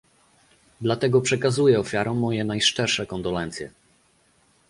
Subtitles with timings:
[0.81, 3.71] Dlatego przekazuję ofiarom moje najszczersze kondolencje